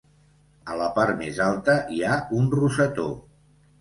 A 0.69 0.77
la 0.79 0.87
part 0.95 1.19
més 1.21 1.41
alta 1.49 1.75
hi 1.97 2.03
ha 2.13 2.17
un 2.41 2.49
rosetó. 2.59 3.07